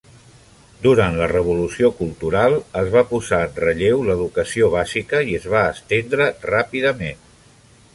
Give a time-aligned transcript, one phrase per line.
[0.85, 2.47] Durant la Revolució Cultura,
[2.83, 7.27] es va posar en relleu l'educació bàsica i es va estendre ràpidament.